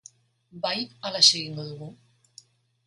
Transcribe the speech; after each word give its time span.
Bai, 0.63 0.79
halaxe 1.03 1.37
egingo 1.41 1.69
dugu. 1.71 1.93